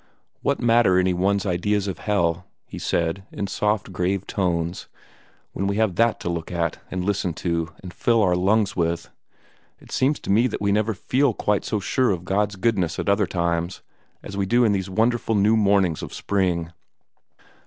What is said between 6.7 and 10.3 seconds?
and listen to, and fill our lungs with? It seems